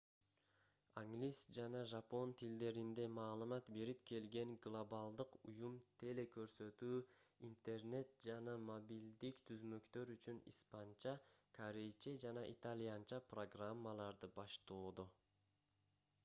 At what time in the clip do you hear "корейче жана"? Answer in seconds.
11.61-12.49